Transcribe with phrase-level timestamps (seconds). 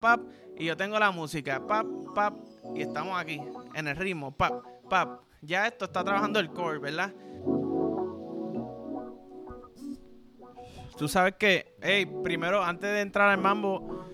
[0.00, 0.20] pap,
[0.56, 2.34] y yo tengo la música, pap, pap,
[2.74, 3.40] y estamos aquí,
[3.74, 5.20] en el ritmo, pap, pap.
[5.42, 7.12] Ya esto está trabajando el core, ¿verdad?
[10.96, 14.06] Tú sabes que, hey, primero, antes de entrar al mambo,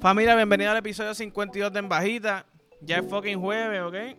[0.00, 2.46] familia, bienvenido al episodio 52 de En Bajita.
[2.80, 4.18] Ya es fucking jueves, ¿ok?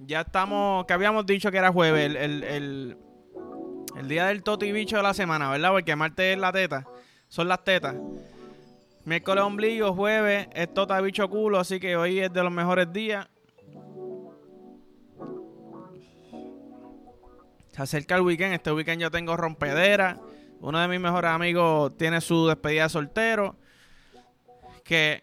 [0.00, 2.96] Ya estamos, que habíamos dicho que era jueves, el, el,
[3.96, 5.70] el, día del toti bicho de la semana, ¿verdad?
[5.70, 6.86] Porque martes es la teta,
[7.36, 7.94] son las tetas.
[9.04, 13.28] Miércoles ombligo, jueves es tota bicho culo, así que hoy es de los mejores días.
[17.72, 20.18] Se acerca el weekend, este weekend yo tengo rompedera.
[20.60, 23.56] Uno de mis mejores amigos tiene su despedida de soltero.
[24.82, 25.20] Que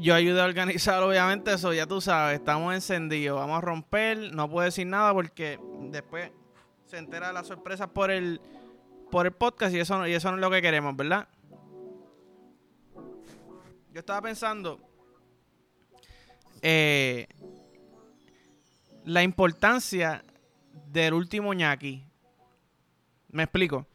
[0.00, 4.48] yo ayudé a organizar, obviamente, eso ya tú sabes, estamos encendidos, vamos a romper, no
[4.48, 6.30] puedo decir nada porque después
[6.86, 8.40] se entera de las sorpresas por el,
[9.10, 11.28] por el podcast y eso, y eso no es lo que queremos, ¿verdad?
[13.94, 14.78] Yo estaba pensando
[16.60, 17.26] eh,
[19.04, 20.22] la importancia
[20.88, 22.04] del último ñaki.
[23.28, 23.86] Me explico.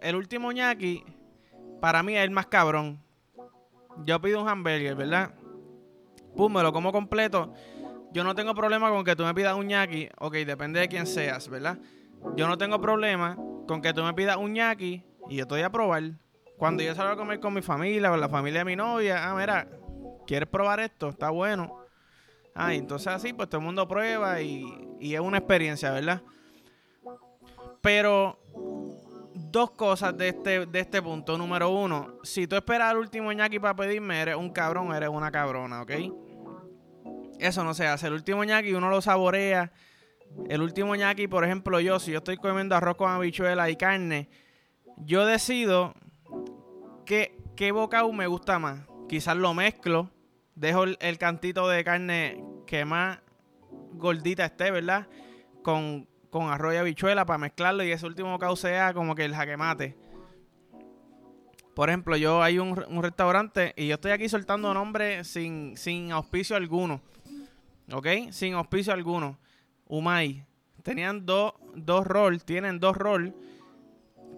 [0.00, 1.04] El último ñaki,
[1.80, 3.00] para mí es el más cabrón
[4.02, 5.30] yo pido un hamburger, ¿verdad?
[6.36, 7.54] Pum, me lo como completo.
[8.12, 10.08] Yo no tengo problema con que tú me pidas un ñaki.
[10.18, 11.78] Ok, depende de quién seas, ¿verdad?
[12.36, 13.36] Yo no tengo problema
[13.68, 16.23] con que tú me pidas un ñaki y yo estoy a probar.
[16.56, 19.34] Cuando yo salgo a comer con mi familia, con la familia de mi novia, ah,
[19.34, 19.68] mira,
[20.26, 21.08] ¿quieres probar esto?
[21.08, 21.84] Está bueno.
[22.54, 24.64] Ah, entonces así, pues todo el mundo prueba y,
[25.00, 26.22] es una experiencia, ¿verdad?
[27.80, 28.38] Pero
[29.34, 31.36] dos cosas de este, de este punto.
[31.36, 35.32] Número uno, si tú esperas al último ñaki para pedirme, eres un cabrón, eres una
[35.32, 35.90] cabrona, ¿ok?
[37.40, 38.06] Eso no se hace.
[38.06, 39.72] El último ñaki uno lo saborea.
[40.48, 44.28] El último ñaki, por ejemplo, yo, si yo estoy comiendo arroz con habichuela y carne,
[44.96, 45.94] yo decido
[47.04, 48.80] qué, qué bocado me gusta más.
[49.08, 50.10] Quizás lo mezclo,
[50.54, 53.18] dejo el, cantito de carne que más
[53.92, 55.06] gordita esté, ¿verdad?
[55.62, 59.96] Con, con arroz y habichuela para mezclarlo y ese último sea como que el jaquemate.
[61.74, 66.56] Por ejemplo, yo hay un, restaurante y yo estoy aquí soltando nombres sin, sin auspicio
[66.56, 67.00] alguno.
[67.92, 68.06] ¿Ok?
[68.30, 69.38] Sin auspicio alguno.
[69.86, 70.46] Umay.
[70.82, 73.34] Tenían dos, dos roll, tienen dos roll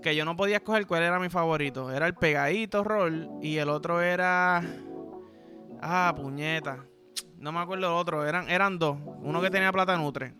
[0.06, 1.90] que yo no podía escoger cuál era mi favorito.
[1.90, 4.62] Era el pegadito roll y el otro era...
[5.82, 6.84] Ah, puñeta.
[7.38, 8.24] No me acuerdo el otro.
[8.24, 8.96] Eran, eran dos.
[9.02, 10.32] Uno que tenía plata nutre.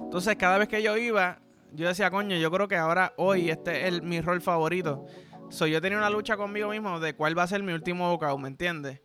[0.00, 1.38] Entonces, cada vez que yo iba,
[1.72, 5.06] yo decía, coño, yo creo que ahora, hoy, este es mi rol favorito.
[5.48, 8.36] So, yo tenía una lucha conmigo mismo de cuál va a ser mi último bocado,
[8.38, 9.02] ¿me entiendes?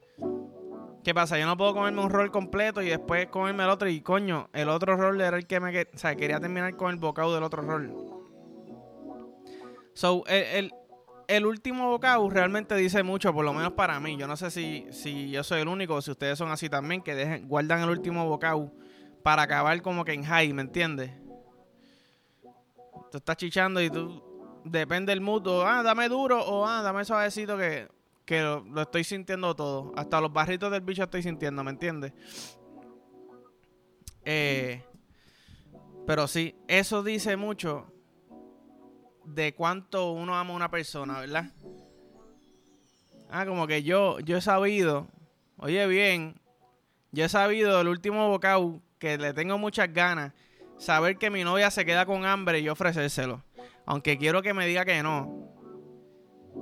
[1.03, 1.37] ¿Qué pasa?
[1.37, 3.87] Yo no puedo comerme un rol completo y después comerme el otro.
[3.87, 5.79] Y coño, el otro rol era el que me.
[5.79, 8.16] O sea, quería terminar con el bocado del otro rol.
[9.97, 10.71] So, el,
[11.27, 14.15] el, último bocado realmente dice mucho, por lo menos para mí.
[14.15, 17.15] Yo no sé si, si yo soy el único si ustedes son así también, que
[17.15, 18.71] dejen, guardan el último bocado
[19.23, 21.09] para acabar como que en high, ¿me entiendes?
[23.11, 27.57] Tú estás chichando y tú, depende del mood, ah, dame duro o ah, dame suavecito
[27.57, 27.87] que,
[28.23, 29.93] que lo, estoy sintiendo todo.
[29.95, 32.13] Hasta los barritos del bicho estoy sintiendo, ¿me entiendes?
[34.23, 34.83] Eh,
[36.05, 37.96] pero sí, eso dice mucho
[39.27, 41.51] de cuánto uno ama a una persona, ¿verdad?
[43.29, 45.07] Ah, como que yo, yo he sabido,
[45.57, 46.39] oye bien,
[47.11, 50.33] yo he sabido el último bocado que le tengo muchas ganas,
[50.77, 53.43] saber que mi novia se queda con hambre y yo ofrecérselo.
[53.85, 55.51] Aunque quiero que me diga que no.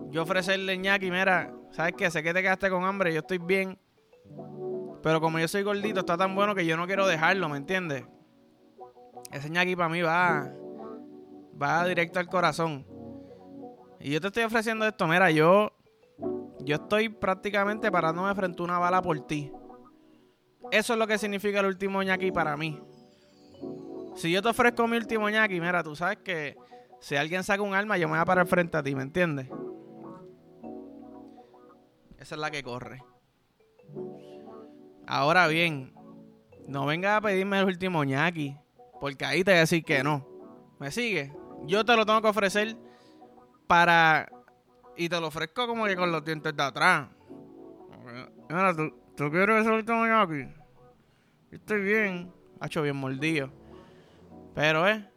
[0.10, 2.10] Yo ofrecerle ñaki, mira, ¿sabes qué?
[2.10, 3.78] Sé que te quedaste con hambre, yo estoy bien.
[5.04, 8.06] Pero como yo soy gordito, está tan bueno que yo no quiero dejarlo, ¿me entiendes?
[9.32, 10.52] Ese ñaki para mí va,
[11.62, 12.86] va directo al corazón.
[14.00, 15.72] Y yo te estoy ofreciendo esto, mira, yo,
[16.60, 19.52] yo estoy prácticamente parándome frente a una bala por ti.
[20.72, 22.82] Eso es lo que significa el último ñaki para mí.
[24.16, 26.56] Si yo te ofrezco mi último ñaki, mira, tú sabes que
[27.00, 29.48] si alguien saca un arma, yo me voy a parar frente a ti, ¿me entiendes?
[32.18, 33.04] Esa es la que corre.
[35.06, 35.94] Ahora bien,
[36.68, 38.58] no vengas a pedirme el último ñaki,
[39.00, 40.28] porque ahí te voy a decir que no.
[40.80, 41.32] ¿Me sigue?
[41.64, 42.76] Yo te lo tengo que ofrecer
[43.68, 44.30] para...
[44.98, 47.10] Y te lo ofrezco como que con los dientes de atrás.
[48.50, 50.46] Mira, tú, ¿Tú quieres ese último ñaki?
[51.52, 52.34] Estoy bien.
[52.60, 53.50] Ha hecho bien mordido.
[54.54, 55.10] Pero, eh.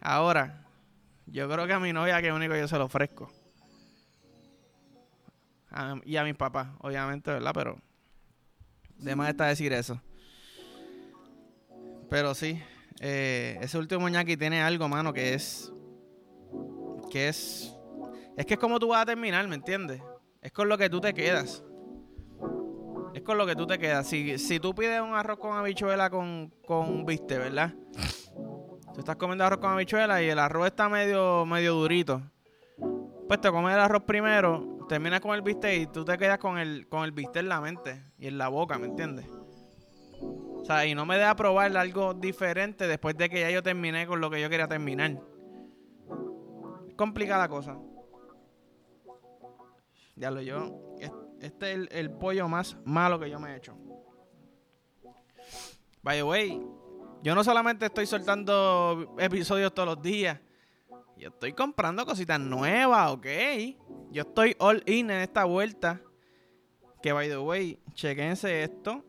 [0.00, 0.66] Ahora,
[1.26, 3.30] yo creo que a mi novia que es único yo se lo ofrezco.
[6.04, 7.52] y a mis papás, obviamente, ¿verdad?
[7.54, 7.78] Pero.
[8.96, 10.00] De más está decir eso.
[12.08, 12.62] Pero sí.
[13.04, 15.72] Eh, ese último ñaki tiene algo, mano, que es.
[17.10, 17.76] Que es.
[18.36, 20.00] Es que es como tú vas a terminar, ¿me entiendes?
[20.40, 21.64] Es con lo que tú te quedas.
[23.12, 24.06] Es con lo que tú te quedas.
[24.06, 27.74] Si, si tú pides un arroz con habichuela con, con viste, ¿verdad?
[28.94, 32.22] Tú estás comiendo arroz con habichuela y el arroz está medio, medio durito.
[33.26, 36.56] Pues te comes el arroz primero, terminas con el bistec y tú te quedas con
[36.56, 39.26] el, con el bistec en la mente y en la boca, ¿me entiendes?
[40.62, 44.06] O sea, y no me deja probar algo diferente después de que ya yo terminé
[44.06, 45.20] con lo que yo quería terminar.
[46.88, 47.76] Es complicada cosa.
[50.14, 50.94] Ya lo yo.
[51.40, 53.76] Este es el, pollo más malo que yo me he hecho.
[56.00, 56.62] By the way,
[57.24, 60.38] yo no solamente estoy soltando episodios todos los días.
[61.16, 63.26] Yo estoy comprando cositas nuevas, ¿ok?
[64.12, 66.00] Yo estoy all in en esta vuelta.
[67.02, 69.04] Que, by the way, chequense esto.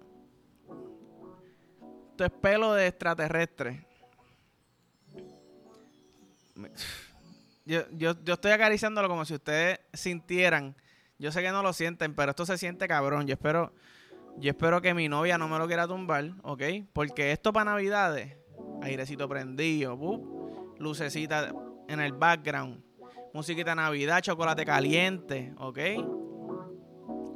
[2.13, 3.87] Esto es pelo de extraterrestre.
[7.65, 10.75] Yo, yo, yo estoy acariciándolo como si ustedes sintieran.
[11.17, 13.25] Yo sé que no lo sienten, pero esto se siente cabrón.
[13.25, 13.73] Yo espero,
[14.37, 16.61] yo espero que mi novia no me lo quiera tumbar, ¿ok?
[16.93, 18.37] Porque esto para Navidades,
[18.83, 19.97] airecito prendido,
[20.77, 21.51] lucecita
[21.87, 22.83] en el background,
[23.33, 25.79] musiquita de Navidad, chocolate caliente, ¿ok?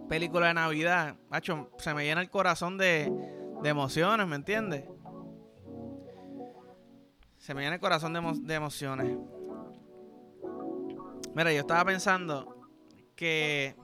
[0.07, 3.11] Película de Navidad, macho, se me llena el corazón de,
[3.61, 4.85] de emociones, ¿me entiendes?
[7.37, 9.17] Se me llena el corazón de, de emociones.
[11.33, 12.57] Mira, yo estaba pensando
[13.15, 13.75] que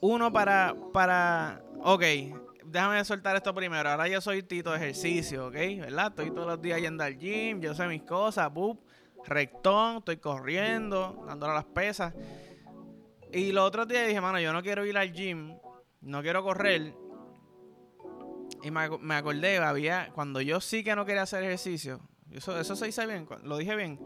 [0.00, 2.02] uno para, para, ok,
[2.64, 3.88] déjame soltar esto primero.
[3.88, 5.54] Ahora yo soy Tito de ejercicio, ¿ok?
[5.54, 6.08] ¿Verdad?
[6.08, 8.80] Estoy todos los días yendo al gym, yo sé mis cosas, bup,
[9.26, 12.14] rectón, estoy corriendo, dándole las pesas.
[13.32, 15.56] Y los otros días dije, mano, yo no quiero ir al gym,
[16.00, 16.94] no quiero correr.
[18.62, 22.86] Y me, acordé, había, cuando yo sí que no quería hacer ejercicio, eso, eso se
[22.86, 23.98] dice bien, lo dije bien.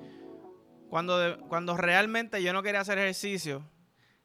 [0.88, 3.64] Cuando, cuando realmente yo no quería hacer ejercicio,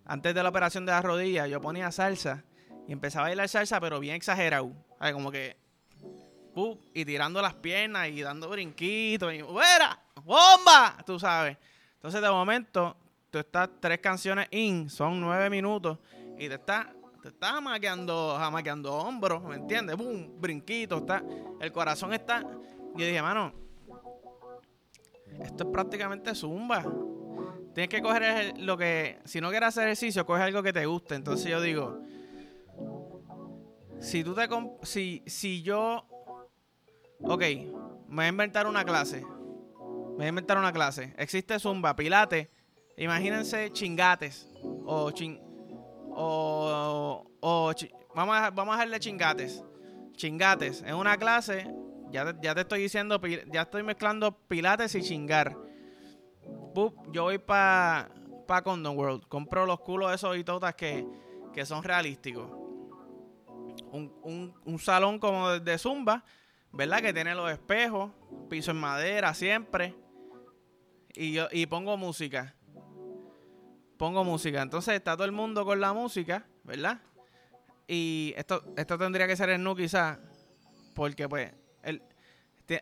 [0.05, 2.43] antes de la operación de la rodilla, yo ponía salsa
[2.87, 4.71] y empezaba a bailar salsa, pero bien exagerado.
[5.13, 5.55] Como que.
[6.93, 9.33] y tirando las piernas y dando brinquitos.
[9.33, 9.99] Y ¡Fuera!
[10.23, 10.97] ¡Bomba!
[11.05, 11.57] Tú sabes.
[11.93, 12.97] Entonces, de momento,
[13.29, 15.99] tú estás tres canciones in, son nueve minutos,
[16.37, 16.87] y te estás
[17.29, 19.95] te estás jamaqueando, jamaqueando hombros, ¿me entiendes?
[19.95, 20.39] ¡Bum!
[20.39, 21.23] Brinquito, está.
[21.59, 22.43] El corazón está.
[22.95, 23.53] Y yo dije, mano,
[25.39, 26.83] esto es prácticamente zumba.
[27.73, 29.19] Tienes que coger lo que.
[29.25, 31.15] Si no quieres hacer ejercicio, coge algo que te guste.
[31.15, 32.01] Entonces yo digo.
[33.99, 34.49] Si tú te.
[34.83, 36.05] Si, si yo.
[37.21, 37.41] Ok,
[38.07, 39.21] me voy a inventar una clase.
[39.21, 41.13] Me voy a inventar una clase.
[41.17, 42.49] Existe Zumba, Pilates.
[42.97, 44.49] Imagínense chingates.
[44.85, 45.48] O ching.
[46.11, 47.25] O.
[47.41, 47.73] o
[48.15, 49.63] vamos, a, vamos a dejarle chingates.
[50.13, 50.81] Chingates.
[50.83, 51.73] En una clase.
[52.11, 53.21] Ya ya te estoy diciendo.
[53.51, 55.55] Ya estoy mezclando pilates y chingar
[57.11, 58.09] yo voy para
[58.47, 59.27] pa Condom World.
[59.27, 61.05] Compro los culos esos y todas que,
[61.53, 62.49] que son realísticos.
[63.91, 66.23] Un, un, salón como de, Zumba,
[66.71, 67.01] ¿verdad?
[67.01, 68.11] Que tiene los espejos,
[68.49, 69.95] piso en madera siempre.
[71.15, 72.55] Y yo y pongo música.
[73.99, 74.61] Pongo música.
[74.61, 77.01] Entonces está todo el mundo con la música, ¿verdad?
[77.85, 80.17] Y esto, esto tendría que ser el nu quizás.
[80.95, 81.51] Porque pues
[81.83, 82.01] el,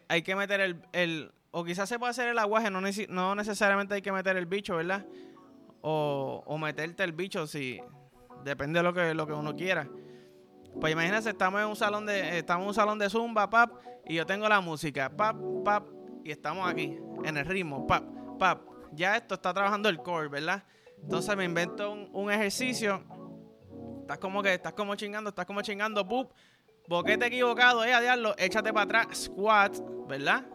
[0.09, 0.61] hay que meter
[0.93, 4.45] el, o quizás se puede hacer el aguaje, no, no necesariamente hay que meter el
[4.45, 5.07] bicho, ¿verdad?
[5.81, 7.81] O, o, meterte el bicho si
[8.43, 9.89] depende de lo que, lo que uno quiera.
[10.79, 13.71] Pues imagínense, estamos en un salón de estamos en un salón de zumba, pap,
[14.05, 15.87] y yo tengo la música, pap, pap,
[16.23, 18.03] y estamos aquí en el ritmo, pap,
[18.37, 18.61] pap.
[18.91, 20.63] Ya esto está trabajando el core, ¿verdad?
[21.01, 23.03] Entonces me invento un, ejercicio.
[24.01, 26.31] Estás como que estás como chingando, estás como chingando, pup.
[26.87, 29.77] Boquete equivocado, eh, diablo, échate para atrás, squat,
[30.07, 30.45] ¿verdad?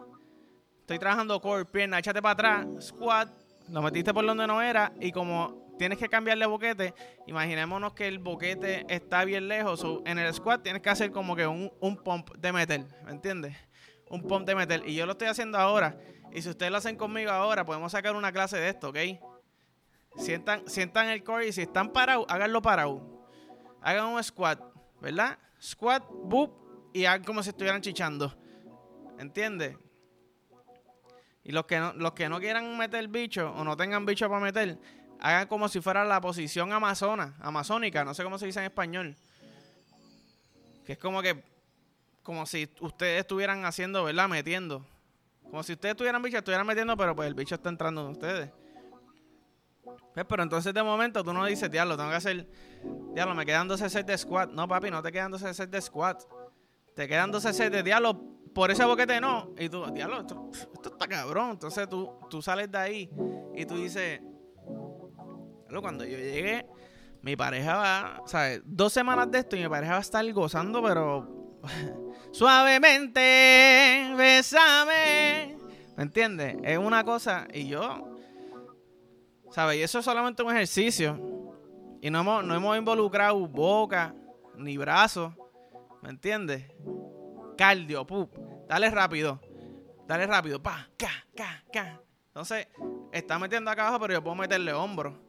[0.79, 3.29] Estoy trabajando core, pierna, échate para atrás, squat,
[3.69, 6.95] lo metiste por donde no era y como tienes que cambiarle boquete,
[7.27, 11.45] imaginémonos que el boquete está bien lejos, en el squat tienes que hacer como que
[11.45, 13.55] un, un pump de meter, ¿me entiendes?
[14.09, 14.83] Un pump de meter.
[14.87, 15.97] Y yo lo estoy haciendo ahora.
[16.31, 18.97] Y si ustedes lo hacen conmigo ahora, podemos sacar una clase de esto, ¿ok?
[20.15, 23.01] Sientan, sientan el core y si están parados, háganlo parado.
[23.81, 24.59] Hagan un squat,
[25.01, 25.37] ¿verdad?
[25.61, 28.33] Squat, boop, y hagan como si estuvieran chichando.
[29.17, 29.77] ¿Entiendes?
[31.43, 34.39] Y los que no, los que no quieran meter bicho o no tengan bicho para
[34.39, 34.77] meter,
[35.19, 39.15] hagan como si fuera la posición amazona, amazónica, no sé cómo se dice en español.
[40.85, 41.43] Que es como que,
[42.21, 44.29] como si ustedes estuvieran haciendo, ¿verdad?
[44.29, 44.85] Metiendo.
[45.43, 48.49] Como si ustedes tuvieran bicho, estuvieran metiendo, pero pues el bicho está entrando en ustedes.
[50.13, 52.47] Pues, pero entonces de momento tú no dices, diablo, tengo que hacer,
[53.35, 54.49] me quedan 12 sets de squat.
[54.51, 56.23] No, papi, no te quedan 12 sets de squat.
[56.95, 58.21] Te quedan 12 sets de diablo
[58.53, 59.53] por ese boquete no.
[59.57, 61.51] Y tú, diablo, esto, esto está cabrón.
[61.51, 63.09] Entonces tú, tú sales de ahí
[63.55, 64.21] y tú dices,
[65.81, 66.65] cuando yo llegué,
[67.21, 68.61] mi pareja va, ¿sabes?
[68.65, 71.59] Dos semanas de esto y mi pareja va a estar gozando, pero
[72.31, 75.57] suavemente, besame.
[75.95, 76.57] ¿Me entiendes?
[76.63, 78.12] Es una cosa y yo,
[79.53, 79.77] ¿sabes?
[79.77, 81.19] Y eso es solamente un ejercicio.
[82.01, 84.13] Y no hemos, no hemos involucrado boca
[84.57, 85.33] ni brazos.
[86.01, 86.65] ¿Me entiendes?
[87.57, 88.35] Cardio, pup.
[88.67, 89.39] Dale rápido.
[90.07, 90.61] Dale rápido.
[90.61, 92.01] Pa, ca, ca, ca.
[92.27, 92.67] Entonces,
[93.11, 95.21] está metiendo acá abajo, pero yo puedo meterle hombro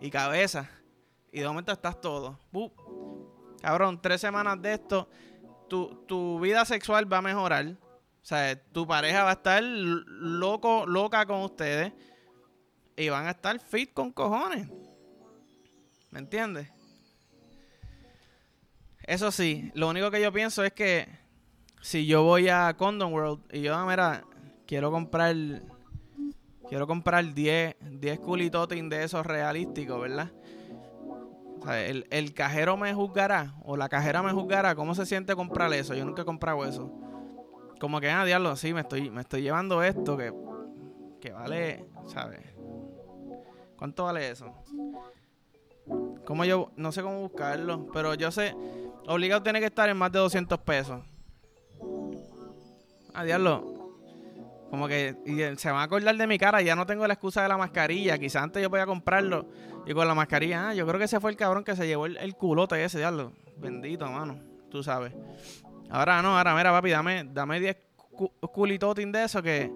[0.00, 0.68] y cabeza.
[1.30, 2.40] Y de momento estás todo.
[2.50, 2.72] Pup.
[3.60, 5.08] Cabrón, tres semanas de esto,
[5.68, 7.66] tu, tu vida sexual va a mejorar.
[7.66, 11.92] O sea, tu pareja va a estar loco, loca con ustedes.
[12.98, 14.68] Y van a estar fit con cojones.
[16.10, 16.68] ¿Me entiendes?
[19.04, 21.08] Eso sí, lo único que yo pienso es que
[21.80, 24.24] si yo voy a Condom World y yo, ah, mira,
[24.66, 25.34] quiero comprar
[26.68, 30.30] quiero comprar 10 10 culitotin de esos realísticos, ¿verdad?
[31.68, 35.94] El, el, cajero me juzgará o la cajera me juzgará cómo se siente comprar eso.
[35.94, 36.92] Yo nunca he comprado eso.
[37.80, 40.32] Como que, ah, diablo, sí, me estoy, me estoy llevando esto que,
[41.20, 42.57] que vale, ¿sabes?
[43.78, 44.52] ¿Cuánto vale eso?
[46.26, 48.54] Como yo, no sé cómo buscarlo, pero yo sé,
[49.06, 51.02] obligado tiene que estar en más de 200 pesos.
[53.14, 53.78] A diablo.
[54.70, 55.16] Como que
[55.56, 56.60] se van a acordar de mi cara.
[56.60, 58.18] Ya no tengo la excusa de la mascarilla.
[58.18, 59.46] Quizás antes yo podía comprarlo.
[59.86, 62.04] Y con la mascarilla, ah, yo creo que ese fue el cabrón que se llevó
[62.04, 63.32] el, culote ese, diablo.
[63.56, 64.38] Bendito, mano.
[64.70, 65.14] Tú sabes.
[65.88, 67.76] Ahora no, ahora mira, papi, dame, dame 10
[68.52, 69.72] culitotin de eso que.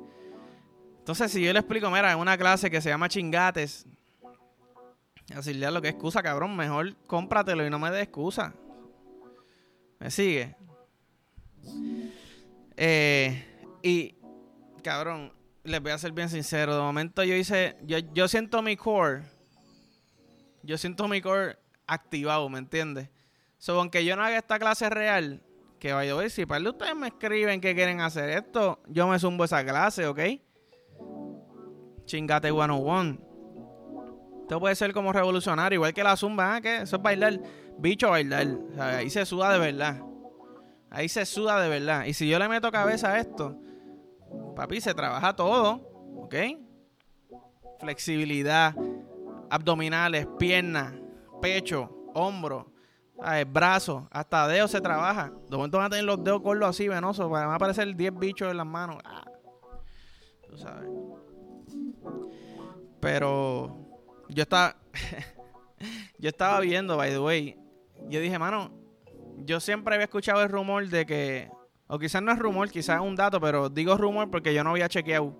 [1.02, 3.84] Entonces, si yo le explico, mira, en una clase que se llama chingates.
[5.26, 6.56] Decirle lo que excusa, cabrón.
[6.56, 8.54] Mejor cómpratelo y no me dé excusa.
[9.98, 10.54] ¿Me sigue?
[12.76, 13.44] Eh,
[13.82, 14.14] y,
[14.84, 15.32] cabrón,
[15.64, 16.76] les voy a ser bien sincero.
[16.76, 19.22] De momento yo hice, yo, yo siento mi core.
[20.62, 23.08] Yo siento mi core activado, ¿me entiendes?
[23.58, 25.42] So, aunque yo no haga esta clase real,
[25.80, 29.18] que vaya a ver, si para ustedes me escriben que quieren hacer esto, yo me
[29.18, 30.20] zumbo esa clase, ¿ok?
[32.04, 33.18] Chingate 101.
[34.42, 36.60] Esto puede ser como revolucionario, igual que la zumba, ¿ah?
[36.60, 37.40] que Eso es bailar,
[37.78, 38.48] bicho bailar.
[38.78, 40.02] ahí se suda de verdad.
[40.90, 42.04] Ahí se suda de verdad.
[42.04, 43.56] Y si yo le meto cabeza a esto,
[44.54, 45.80] papi, se trabaja todo,
[46.16, 46.34] ¿ok?
[47.80, 48.74] Flexibilidad,
[49.48, 50.92] abdominales, piernas,
[51.40, 52.72] pecho, hombro,
[53.48, 55.32] brazos, hasta dedos se trabaja.
[55.48, 58.50] De momento van a tener los dedos cortos así, venosos, van a aparecer 10 bichos
[58.50, 58.98] en las manos.
[59.04, 59.24] Ah,
[60.48, 60.88] tú sabes.
[63.02, 63.76] Pero
[64.28, 64.76] yo estaba,
[66.18, 67.58] yo estaba viendo, by the way.
[68.08, 68.70] Yo dije, mano,
[69.38, 71.50] yo siempre había escuchado el rumor de que,
[71.88, 74.70] o quizás no es rumor, quizás es un dato, pero digo rumor porque yo no
[74.70, 75.36] había chequeado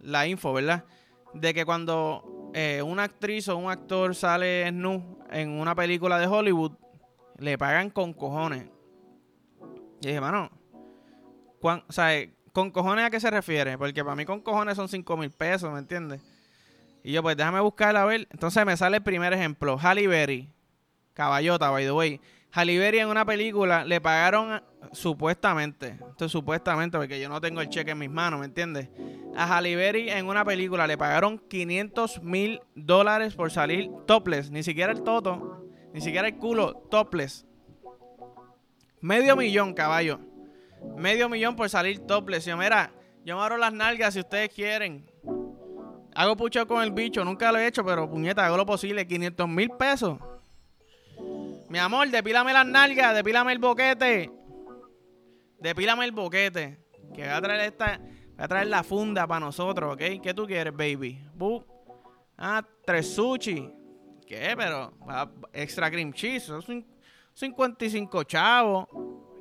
[0.00, 0.84] la info, ¿verdad?
[1.32, 6.26] De que cuando eh, una actriz o un actor sale nu en una película de
[6.26, 6.72] Hollywood,
[7.38, 8.68] le pagan con cojones.
[10.00, 10.50] Y dije, mano,
[11.88, 13.78] sea, ¿con cojones a qué se refiere?
[13.78, 16.20] Porque para mí con cojones son 5 mil pesos, ¿me entiendes?
[17.02, 18.28] Y yo, pues déjame buscar a ver.
[18.30, 19.78] Entonces me sale el primer ejemplo.
[19.80, 20.48] Halle.
[21.14, 22.20] Caballota, by the way.
[22.52, 24.60] Halle en una película le pagaron
[24.92, 28.88] supuestamente, esto es supuestamente porque yo no tengo el cheque en mis manos, ¿me entiendes?
[29.36, 34.62] A Halle Berry en una película le pagaron 500 mil dólares por salir topless, ni
[34.62, 37.46] siquiera el toto, ni siquiera el culo topless.
[39.00, 40.20] Medio millón, caballo.
[40.96, 42.44] Medio millón por salir topless.
[42.44, 42.92] Yo, mira,
[43.24, 45.09] yo me abro las nalgas si ustedes quieren.
[46.20, 49.06] Hago pucho con el bicho, nunca lo he hecho, pero puñeta, hago lo posible.
[49.06, 50.18] 500 mil pesos.
[51.70, 54.30] Mi amor, depílame las nalgas, depílame el boquete.
[55.58, 56.78] Depílame el boquete.
[57.14, 57.98] Que voy a traer esta.
[57.98, 60.20] Voy a traer la funda para nosotros, ¿ok?
[60.22, 61.24] ¿Qué tú quieres, baby?
[62.36, 63.72] Ah, tres sushi.
[64.26, 64.52] ¿Qué?
[64.58, 64.92] Pero
[65.54, 66.44] extra cream cheese.
[66.44, 66.84] Son
[67.32, 68.88] 55 chavos.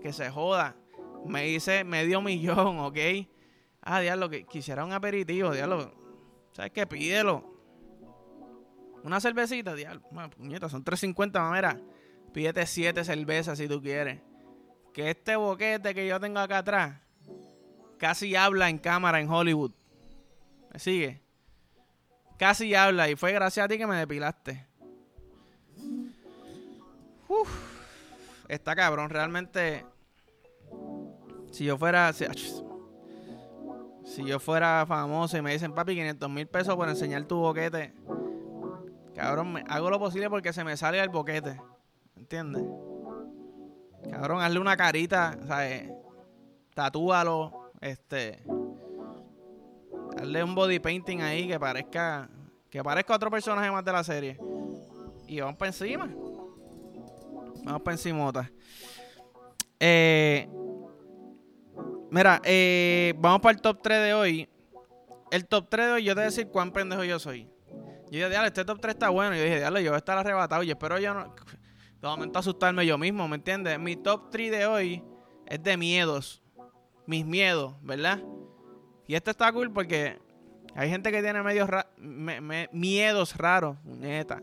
[0.02, 0.78] Que se joda.
[1.26, 2.98] Me hice medio millón, ¿ok?
[3.82, 5.99] Ah, diablo, que quisiera un aperitivo, diablo.
[6.52, 6.86] ¿Sabes qué?
[6.88, 7.44] Pídelo.
[9.04, 10.02] Una cervecita, diablo.
[10.36, 11.80] puñeta, son 3.50, mamera.
[12.34, 14.20] Pídete siete cervezas si tú quieres.
[14.94, 17.00] Que este boquete que yo tengo acá atrás
[18.00, 19.72] casi habla en cámara en Hollywood.
[20.74, 21.22] ¿Me sigue?
[22.40, 24.66] Casi habla y fue gracias a ti que me depilaste.
[27.28, 27.50] Uf,
[28.48, 29.86] está cabrón, realmente.
[31.52, 32.12] Si yo fuera.
[34.10, 37.94] Si, yo fuera famoso y me dicen, papi, 500 mil pesos por enseñar tu boquete.
[39.16, 41.60] Cabrón, hago lo posible porque se me sale el boquete.
[42.16, 42.64] ¿Entiendes?
[44.10, 45.92] Cabrón, hazle una carita, ¿sabes?
[46.80, 48.42] tatúalo, este,
[50.16, 52.30] darle un body painting ahí que parezca,
[52.70, 54.40] que parezca otro personaje más de la serie.
[55.28, 56.10] Y vamos para encima.
[57.66, 58.32] Vamos para encima.
[59.78, 60.50] Eh,
[62.12, 64.50] mira, eh, vamos para el top 3 de hoy.
[65.32, 67.48] El top 3 de hoy, yo te voy a decir cuán pendejo yo soy.
[68.12, 69.36] Yo dije, diablo, este top 3 está bueno.
[69.36, 70.64] Yo dije, diablo, yo voy a estar arrebatado.
[70.64, 71.36] Y espero yo no.
[72.02, 73.78] De momento asustarme yo mismo, ¿me entiendes?
[73.78, 75.04] Mi top 3 de hoy
[75.46, 76.42] es de miedos.
[77.06, 78.20] Mis miedos, ¿verdad?
[79.08, 80.20] Y este está cool porque
[80.76, 81.70] hay gente que tiene medios
[82.72, 84.42] miedos raros, neta.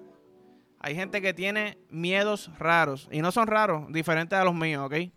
[0.81, 3.09] Hay gente que tiene miedos raros.
[3.11, 5.13] Y no son raros, diferentes a los míos, ¿ok?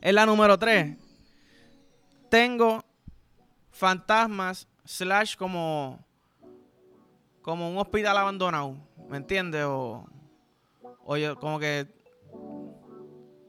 [0.00, 0.96] En la número 3,
[2.28, 2.84] tengo
[3.70, 6.04] fantasmas slash como
[7.42, 8.76] como un hospital abandonado,
[9.08, 9.64] ¿me entiendes?
[9.64, 10.06] O,
[11.04, 11.88] o como que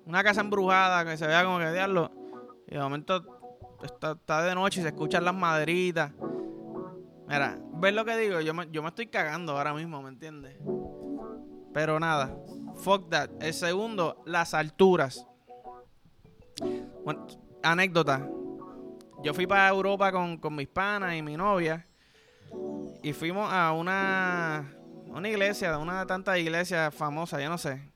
[0.06, 2.12] una casa embrujada que se vea como que diablo.
[2.68, 3.42] Y de momento
[3.84, 6.14] está, de noche y se escuchan las maderitas.
[7.28, 8.40] Mira, ¿ves lo que digo?
[8.42, 10.58] Yo me, yo me estoy cagando ahora mismo, ¿me entiendes?
[11.74, 12.36] Pero nada,
[12.78, 13.30] fuck that.
[13.40, 15.28] El segundo, las alturas.
[17.64, 18.28] Anécdota.
[19.24, 21.86] Yo fui para Europa con, con mis panas y mi novia.
[23.04, 24.74] Y fuimos a una,
[25.08, 27.92] una iglesia, una tanta iglesia famosa, yo no sé.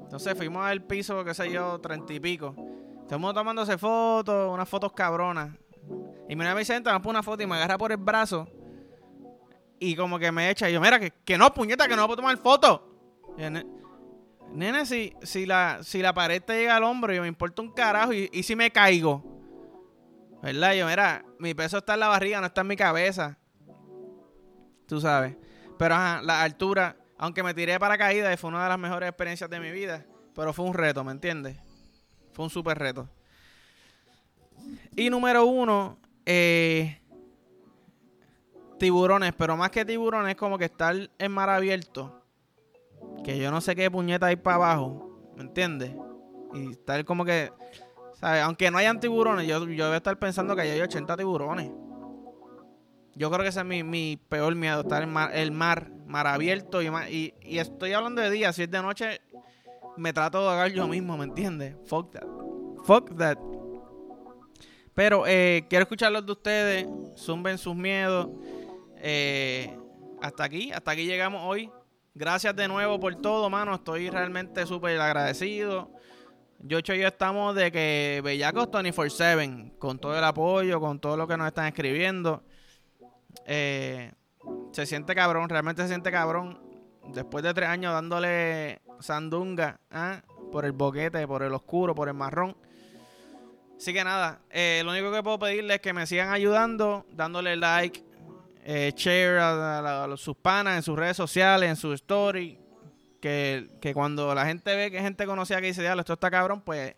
[0.00, 2.54] Entonces fuimos al piso, qué sé yo, treinta y pico.
[3.02, 5.50] Estamos tomándose fotos, unas fotos cabronas.
[6.28, 8.48] Y mi novia me pone una foto y me agarra por el brazo.
[9.78, 10.70] Y como que me echa.
[10.70, 12.90] Y yo, mira, que, que no, puñeta, que no puedo tomar foto.
[14.54, 17.72] Nene, si, si, la, si la pared te llega al hombro, yo me importa un
[17.72, 18.12] carajo.
[18.12, 19.22] Y, y si me caigo.
[20.42, 20.74] ¿Verdad?
[20.74, 23.36] Yo, mira, mi peso está en la barriga, no está en mi cabeza.
[24.86, 25.34] Tú sabes.
[25.76, 29.50] Pero ajá, la altura, aunque me tiré para caída, fue una de las mejores experiencias
[29.50, 30.06] de mi vida.
[30.34, 31.56] Pero fue un reto, ¿me entiendes?
[32.32, 33.08] Fue un súper reto.
[34.94, 37.00] Y número uno, eh,
[38.78, 42.23] tiburones, pero más que tiburones, como que estar en mar abierto.
[43.24, 45.92] Que yo no sé qué puñeta hay para abajo, ¿me entiendes?
[46.52, 47.52] Y estar como que,
[48.14, 48.42] ¿sabes?
[48.42, 51.70] Aunque no hayan tiburones, yo, yo voy a estar pensando que hay 80 tiburones.
[53.16, 56.82] Yo creo que ese es mi, peor miedo, estar en mar, el mar, mar abierto
[56.82, 59.20] y, y, y, estoy hablando de día, si es de noche
[59.96, 61.76] me trato de ahogar yo mismo, ¿me entiendes?
[61.86, 62.26] Fuck that.
[62.84, 63.38] Fuck that.
[64.94, 66.86] Pero eh, quiero escucharlos de ustedes,
[67.16, 68.28] zumben sus miedos.
[68.98, 69.76] Eh,
[70.22, 71.70] hasta aquí, hasta aquí llegamos hoy.
[72.16, 73.74] Gracias de nuevo por todo, mano.
[73.74, 75.90] Estoy realmente súper agradecido.
[76.60, 81.26] Yo y yo estamos de que Bellacos 24-7, con todo el apoyo, con todo lo
[81.26, 82.44] que nos están escribiendo.
[83.46, 84.12] Eh,
[84.70, 86.60] se siente cabrón, realmente se siente cabrón.
[87.12, 90.22] Después de tres años dándole sandunga ¿ah?
[90.52, 92.56] por el boquete, por el oscuro, por el marrón.
[93.76, 97.56] Así que nada, eh, lo único que puedo pedirles es que me sigan ayudando, dándole
[97.56, 98.04] like,
[98.66, 102.58] eh, share a, sus panas en sus redes sociales, en su story.
[103.20, 106.94] Que, cuando la gente ve que gente conocida que dice, diablo, esto está cabrón, pues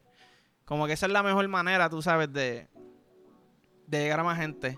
[0.65, 2.67] como que esa es la mejor manera, tú sabes, de,
[3.87, 4.77] de llegar a más gente.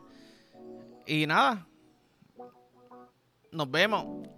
[1.07, 1.66] Y nada.
[3.51, 4.29] Nos vemos.